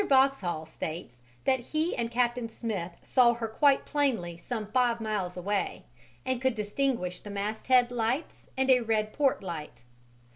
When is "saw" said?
3.03-3.35